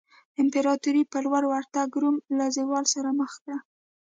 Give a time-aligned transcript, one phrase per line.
[0.41, 3.53] امپراتورۍ په لور ورتګ روم له زوال سره مخ کړ.